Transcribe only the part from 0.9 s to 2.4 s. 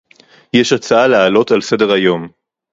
להעלות על סדר-היום